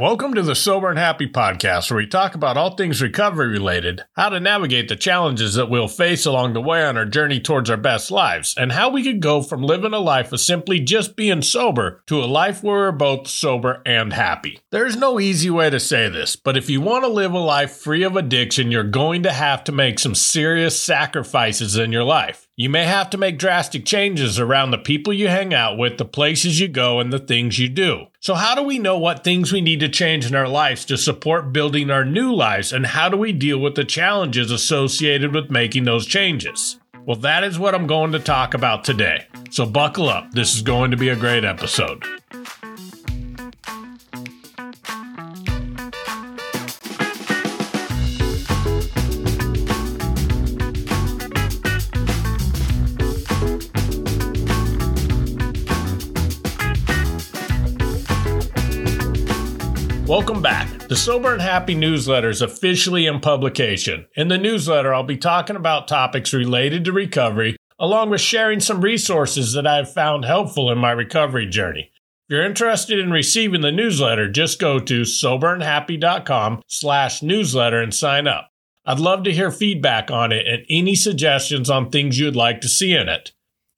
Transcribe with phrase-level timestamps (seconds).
[0.00, 4.02] Welcome to the Sober and Happy podcast, where we talk about all things recovery related,
[4.14, 7.68] how to navigate the challenges that we'll face along the way on our journey towards
[7.68, 11.16] our best lives, and how we could go from living a life of simply just
[11.16, 14.58] being sober to a life where we're both sober and happy.
[14.70, 17.72] There's no easy way to say this, but if you want to live a life
[17.72, 22.48] free of addiction, you're going to have to make some serious sacrifices in your life.
[22.60, 26.04] You may have to make drastic changes around the people you hang out with, the
[26.04, 28.08] places you go, and the things you do.
[28.20, 30.98] So, how do we know what things we need to change in our lives to
[30.98, 35.50] support building our new lives, and how do we deal with the challenges associated with
[35.50, 36.78] making those changes?
[37.06, 39.26] Well, that is what I'm going to talk about today.
[39.50, 40.30] So, buckle up.
[40.32, 42.04] This is going to be a great episode.
[60.10, 60.68] Welcome back.
[60.88, 64.08] The Sober and Happy newsletter is officially in publication.
[64.16, 68.80] In the newsletter, I'll be talking about topics related to recovery, along with sharing some
[68.80, 71.92] resources that I have found helpful in my recovery journey.
[72.28, 78.26] If you're interested in receiving the newsletter, just go to soberandhappy.com slash newsletter and sign
[78.26, 78.50] up.
[78.84, 82.68] I'd love to hear feedback on it and any suggestions on things you'd like to
[82.68, 83.30] see in it.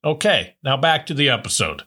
[0.02, 1.82] Okay, now back to the episode.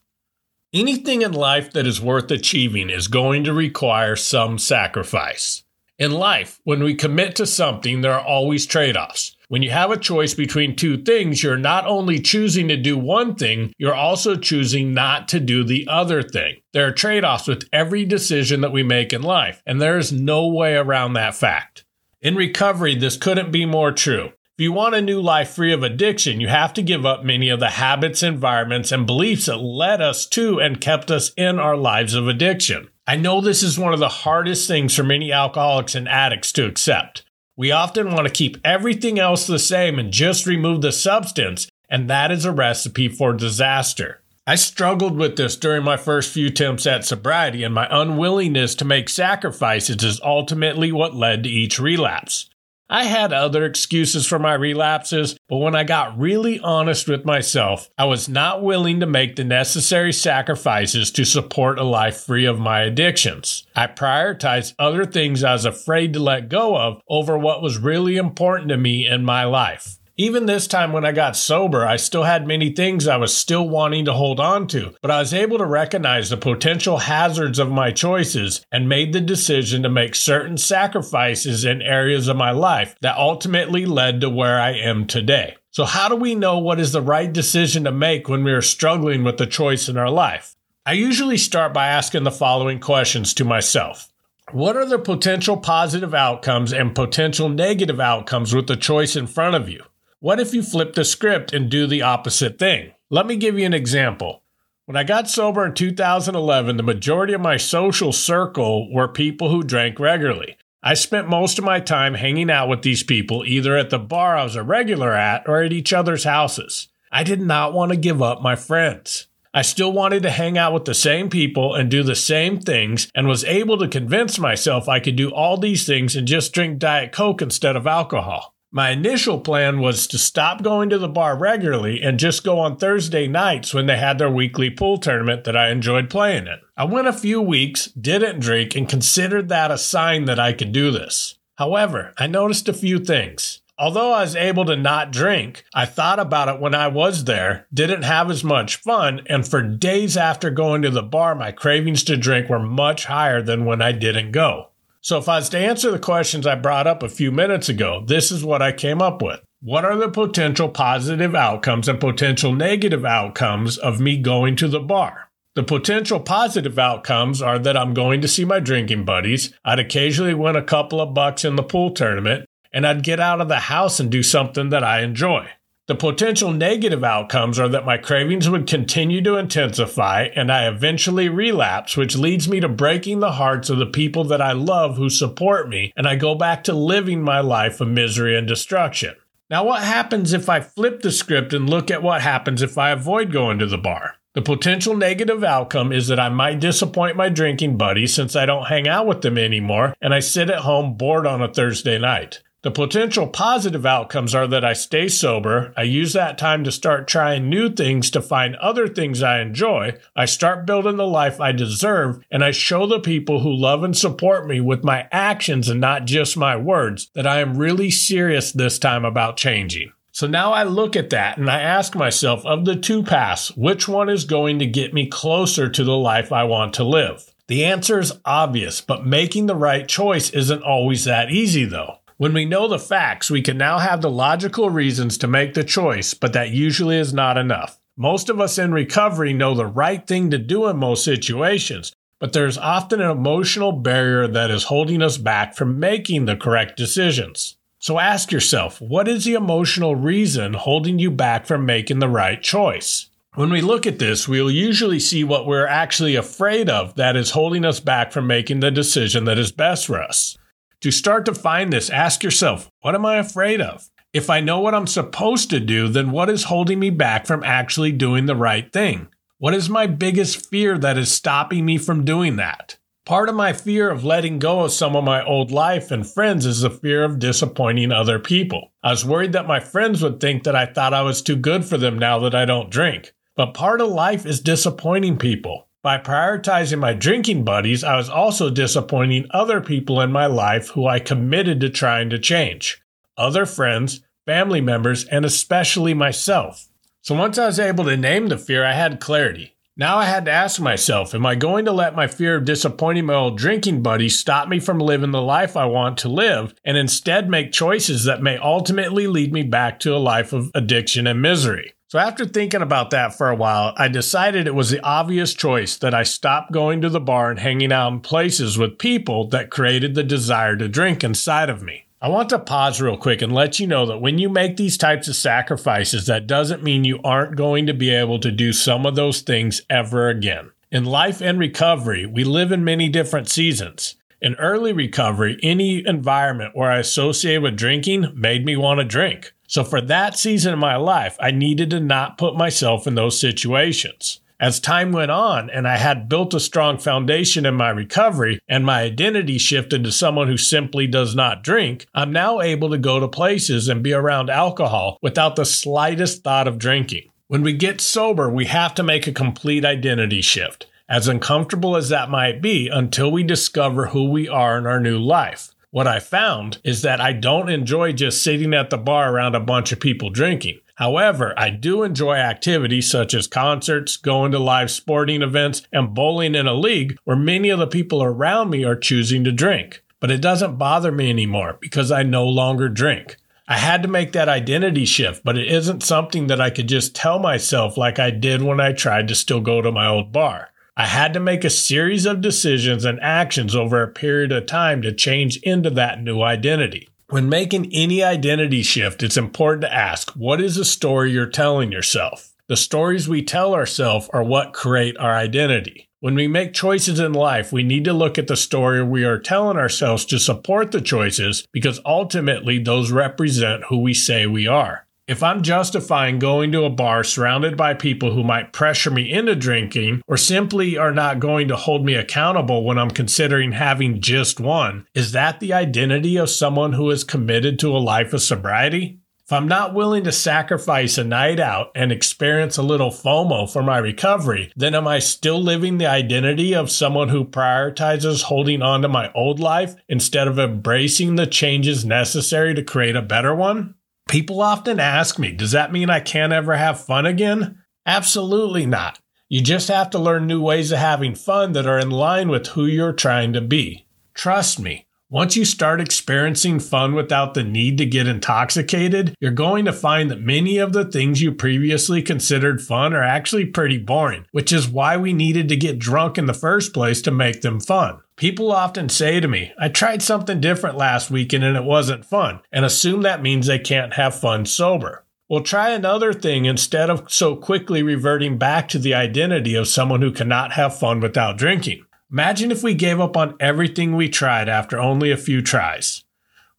[0.75, 5.63] Anything in life that is worth achieving is going to require some sacrifice.
[5.97, 9.37] In life, when we commit to something, there are always trade offs.
[9.47, 13.35] When you have a choice between two things, you're not only choosing to do one
[13.35, 16.57] thing, you're also choosing not to do the other thing.
[16.73, 20.11] There are trade offs with every decision that we make in life, and there is
[20.11, 21.85] no way around that fact.
[22.21, 24.33] In recovery, this couldn't be more true.
[24.57, 27.49] If you want a new life free of addiction, you have to give up many
[27.49, 31.75] of the habits, environments, and beliefs that led us to and kept us in our
[31.75, 32.87] lives of addiction.
[33.05, 36.65] I know this is one of the hardest things for many alcoholics and addicts to
[36.65, 37.25] accept.
[37.57, 42.09] We often want to keep everything else the same and just remove the substance, and
[42.09, 44.21] that is a recipe for disaster.
[44.47, 48.85] I struggled with this during my first few attempts at sobriety, and my unwillingness to
[48.85, 52.49] make sacrifices is ultimately what led to each relapse.
[52.89, 57.89] I had other excuses for my relapses, but when I got really honest with myself,
[57.97, 62.59] I was not willing to make the necessary sacrifices to support a life free of
[62.59, 63.65] my addictions.
[63.75, 68.17] I prioritized other things I was afraid to let go of over what was really
[68.17, 69.97] important to me in my life.
[70.17, 73.67] Even this time when I got sober, I still had many things I was still
[73.67, 77.69] wanting to hold on to, but I was able to recognize the potential hazards of
[77.69, 82.95] my choices and made the decision to make certain sacrifices in areas of my life
[83.01, 85.57] that ultimately led to where I am today.
[85.71, 88.61] So, how do we know what is the right decision to make when we are
[88.61, 90.55] struggling with a choice in our life?
[90.85, 94.07] I usually start by asking the following questions to myself.
[94.53, 99.55] What are the potential positive outcomes and potential negative outcomes with the choice in front
[99.55, 99.83] of you?
[100.25, 102.93] What if you flip the script and do the opposite thing?
[103.11, 104.41] Let me give you an example.
[104.85, 109.61] When I got sober in 2011, the majority of my social circle were people who
[109.61, 110.57] drank regularly.
[110.81, 114.35] I spent most of my time hanging out with these people either at the bar
[114.35, 116.87] I was a regular at or at each other's houses.
[117.11, 119.27] I did not want to give up my friends.
[119.53, 123.11] I still wanted to hang out with the same people and do the same things
[123.13, 126.79] and was able to convince myself I could do all these things and just drink
[126.79, 128.54] Diet Coke instead of alcohol.
[128.75, 132.75] My initial plan was to stop going to the bar regularly and just go on
[132.75, 136.57] Thursday nights when they had their weekly pool tournament that I enjoyed playing in.
[136.75, 140.73] I went a few weeks, didn't drink, and considered that a sign that I could
[140.73, 141.35] do this.
[141.57, 143.61] However, I noticed a few things.
[143.79, 147.67] Although I was able to not drink, I thought about it when I was there,
[147.73, 152.03] didn't have as much fun, and for days after going to the bar, my cravings
[152.03, 154.71] to drink were much higher than when I didn't go.
[155.05, 158.03] So, if I was to answer the questions I brought up a few minutes ago,
[158.03, 159.39] this is what I came up with.
[159.61, 164.79] What are the potential positive outcomes and potential negative outcomes of me going to the
[164.79, 165.29] bar?
[165.53, 170.33] The potential positive outcomes are that I'm going to see my drinking buddies, I'd occasionally
[170.33, 173.59] win a couple of bucks in the pool tournament, and I'd get out of the
[173.59, 175.47] house and do something that I enjoy.
[175.87, 181.29] The potential negative outcomes are that my cravings would continue to intensify and I eventually
[181.29, 185.11] relapse, which leads me to breaking the hearts of the people that I love who
[185.11, 189.13] support me, and I go back to living my life of misery and destruction.
[189.51, 192.89] Now, what happens if I flip the script and look at what happens if I
[192.89, 194.15] avoid going to the bar?
[194.33, 198.65] The potential negative outcome is that I might disappoint my drinking buddies since I don't
[198.65, 202.41] hang out with them anymore and I sit at home bored on a Thursday night.
[202.65, 207.07] The potential positive outcomes are that I stay sober, I use that time to start
[207.07, 211.51] trying new things to find other things I enjoy, I start building the life I
[211.51, 215.79] deserve, and I show the people who love and support me with my actions and
[215.79, 219.91] not just my words that I am really serious this time about changing.
[220.11, 223.87] So now I look at that and I ask myself of the two paths, which
[223.87, 227.31] one is going to get me closer to the life I want to live?
[227.45, 231.99] The answer is obvious, but making the right choice isn't always that easy though.
[232.17, 235.65] When we know the facts, we can now have the logical reasons to make the
[235.65, 237.77] choice, but that usually is not enough.
[237.97, 241.91] Most of us in recovery know the right thing to do in most situations,
[242.21, 246.77] but there's often an emotional barrier that is holding us back from making the correct
[246.77, 247.57] decisions.
[247.79, 252.41] So ask yourself, what is the emotional reason holding you back from making the right
[252.41, 253.09] choice?
[253.33, 257.31] When we look at this, we'll usually see what we're actually afraid of that is
[257.31, 260.37] holding us back from making the decision that is best for us.
[260.85, 263.89] To start to find this, ask yourself, what am I afraid of?
[264.13, 267.43] If I know what I'm supposed to do, then what is holding me back from
[267.43, 269.07] actually doing the right thing?
[269.39, 272.77] What is my biggest fear that is stopping me from doing that?
[273.03, 276.45] Part of my fear of letting go of some of my old life and friends
[276.45, 278.71] is the fear of disappointing other people.
[278.83, 281.65] I was worried that my friends would think that I thought I was too good
[281.65, 283.11] for them now that I don't drink.
[283.35, 285.67] But part of life is disappointing people.
[285.85, 290.87] By prioritizing my drinking buddies, I was also disappointing other people in my life who
[290.87, 292.81] I committed to trying to change
[293.19, 296.69] other friends, family members, and especially myself.
[297.01, 299.57] So once I was able to name the fear, I had clarity.
[299.77, 303.05] Now I had to ask myself, am I going to let my fear of disappointing
[303.05, 306.77] my old drinking buddies stop me from living the life I want to live and
[306.77, 311.21] instead make choices that may ultimately lead me back to a life of addiction and
[311.21, 311.74] misery?
[311.95, 315.77] So, after thinking about that for a while, I decided it was the obvious choice
[315.77, 319.49] that I stop going to the bar and hanging out in places with people that
[319.49, 321.87] created the desire to drink inside of me.
[322.01, 324.77] I want to pause real quick and let you know that when you make these
[324.77, 328.85] types of sacrifices, that doesn't mean you aren't going to be able to do some
[328.85, 330.51] of those things ever again.
[330.73, 333.95] In life and recovery, we live in many different seasons.
[334.21, 339.31] In early recovery, any environment where I associated with drinking made me want to drink.
[339.47, 343.19] So for that season of my life, I needed to not put myself in those
[343.19, 344.19] situations.
[344.39, 348.65] As time went on and I had built a strong foundation in my recovery and
[348.65, 352.99] my identity shifted to someone who simply does not drink, I'm now able to go
[352.99, 357.09] to places and be around alcohol without the slightest thought of drinking.
[357.27, 361.89] When we get sober, we have to make a complete identity shift as uncomfortable as
[361.89, 365.54] that might be until we discover who we are in our new life.
[365.75, 369.41] What I found is that I don't enjoy just sitting at the bar around a
[369.41, 370.61] bunch of people drinking.
[370.75, 376.33] However, I do enjoy activities such as concerts, going to live sporting events, and bowling
[376.33, 379.83] in a league where many of the people around me are choosing to drink.
[379.99, 383.17] But it doesn't bother me anymore because I no longer drink.
[383.45, 386.95] I had to make that identity shift, but it isn't something that I could just
[386.95, 390.51] tell myself like I did when I tried to still go to my old bar.
[390.77, 394.81] I had to make a series of decisions and actions over a period of time
[394.81, 396.89] to change into that new identity.
[397.09, 401.71] When making any identity shift, it's important to ask what is the story you're telling
[401.71, 402.33] yourself?
[402.49, 405.87] The stories we tell ourselves are what create our identity.
[406.01, 409.17] When we make choices in life, we need to look at the story we are
[409.17, 414.84] telling ourselves to support the choices because ultimately those represent who we say we are.
[415.07, 419.35] If I'm justifying going to a bar surrounded by people who might pressure me into
[419.35, 424.39] drinking or simply are not going to hold me accountable when I'm considering having just
[424.39, 428.97] one, is that the identity of someone who is committed to a life of sobriety?
[429.23, 433.61] If I'm not willing to sacrifice a night out and experience a little FOMO for
[433.61, 438.81] my recovery, then am I still living the identity of someone who prioritizes holding on
[438.81, 443.75] to my old life instead of embracing the changes necessary to create a better one?
[444.15, 447.61] People often ask me, does that mean I can't ever have fun again?
[447.85, 448.97] Absolutely not.
[449.27, 452.47] You just have to learn new ways of having fun that are in line with
[452.47, 453.87] who you're trying to be.
[454.13, 459.63] Trust me, once you start experiencing fun without the need to get intoxicated, you're going
[459.63, 464.25] to find that many of the things you previously considered fun are actually pretty boring,
[464.31, 467.59] which is why we needed to get drunk in the first place to make them
[467.59, 467.99] fun.
[468.17, 472.39] People often say to me, I tried something different last weekend and it wasn't fun,
[472.51, 475.05] and assume that means they can't have fun sober.
[475.27, 480.01] Well, try another thing instead of so quickly reverting back to the identity of someone
[480.01, 481.84] who cannot have fun without drinking.
[482.11, 486.03] Imagine if we gave up on everything we tried after only a few tries.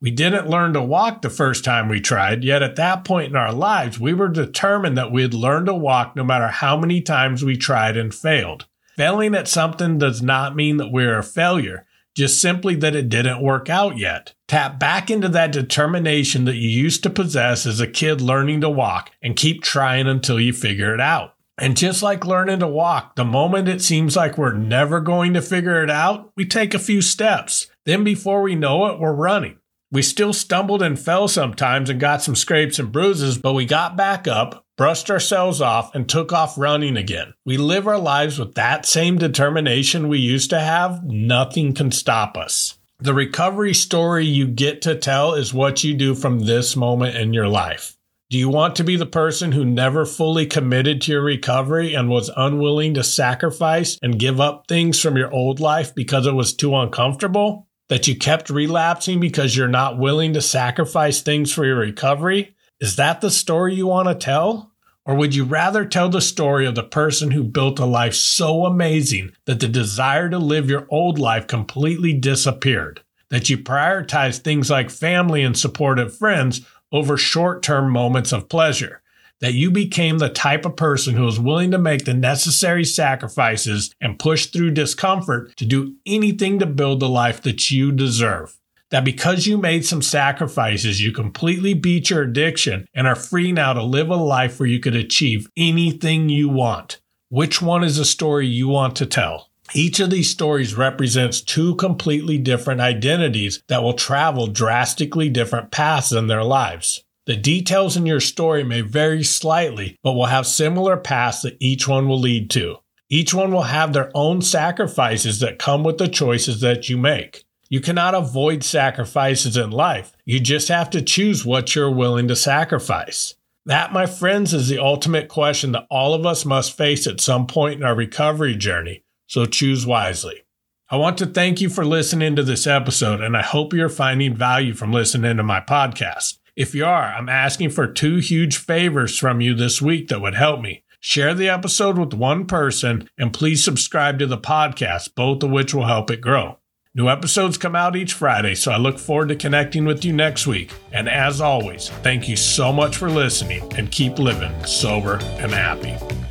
[0.01, 3.37] We didn't learn to walk the first time we tried, yet at that point in
[3.37, 7.45] our lives, we were determined that we'd learn to walk no matter how many times
[7.45, 8.67] we tried and failed.
[8.97, 13.43] Failing at something does not mean that we're a failure, just simply that it didn't
[13.43, 14.35] work out yet.
[14.49, 18.71] Tap back into that determination that you used to possess as a kid learning to
[18.71, 21.36] walk and keep trying until you figure it out.
[21.59, 25.43] And just like learning to walk, the moment it seems like we're never going to
[25.43, 27.69] figure it out, we take a few steps.
[27.87, 29.59] Then before we know it, we're running.
[29.91, 33.97] We still stumbled and fell sometimes and got some scrapes and bruises, but we got
[33.97, 37.33] back up, brushed ourselves off, and took off running again.
[37.47, 41.05] We live our lives with that same determination we used to have.
[41.05, 42.79] Nothing can stop us.
[42.99, 47.33] The recovery story you get to tell is what you do from this moment in
[47.33, 47.96] your life.
[48.29, 52.09] Do you want to be the person who never fully committed to your recovery and
[52.09, 56.53] was unwilling to sacrifice and give up things from your old life because it was
[56.53, 57.69] too uncomfortable?
[57.89, 62.57] That you kept relapsing because you're not willing to sacrifice things for your recovery?
[62.81, 64.73] Is that the story you want to tell?
[65.05, 68.67] Or would you rather tell the story of the person who built a life so
[68.67, 73.03] amazing that the desire to live your old life completely disappeared?
[73.31, 79.03] That you prioritized things like family and supportive friends over short term moments of pleasure.
[79.41, 83.95] That you became the type of person who is willing to make the necessary sacrifices
[84.01, 88.59] and push through discomfort to do anything to build the life that you deserve.
[88.91, 93.75] That because you made some sacrifices, you completely beat your addiction and are free now
[93.75, 97.01] to live a life where you could achieve anything you want.
[97.29, 99.51] Which one is the story you want to tell?
[99.75, 106.13] Each of these stories represents two completely different identities that will travel drastically different paths
[106.13, 107.05] in their lives.
[107.27, 111.89] The details in your story may vary slightly, but will have similar paths that each
[111.89, 112.77] one will lead to.
[113.09, 117.45] Each one will have their own sacrifices that come with the choices that you make.
[117.69, 120.13] You cannot avoid sacrifices in life.
[120.25, 123.35] You just have to choose what you're willing to sacrifice.
[123.65, 127.49] That, my friends, is the ultimate question that all of us must face at some
[127.49, 130.43] point in our recovery journey so choose wisely.
[130.89, 134.37] I want to thank you for listening to this episode, and I hope you're finding
[134.37, 136.39] value from listening to my podcast.
[136.55, 140.35] If you are, I'm asking for two huge favors from you this week that would
[140.35, 140.85] help me.
[141.01, 145.75] Share the episode with one person, and please subscribe to the podcast, both of which
[145.75, 146.59] will help it grow.
[146.95, 150.47] New episodes come out each Friday, so I look forward to connecting with you next
[150.47, 150.73] week.
[150.93, 156.26] And as always, thank you so much for listening and keep living sober and happy.